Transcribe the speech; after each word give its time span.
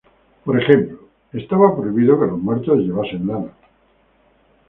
Por 0.45 0.59
ejemplo, 0.59 0.97
estaba 1.31 1.77
prohibido 1.79 2.19
que 2.19 2.25
los 2.25 2.39
muertos 2.41 2.79
llevasen 2.79 3.27
lana. 3.27 3.51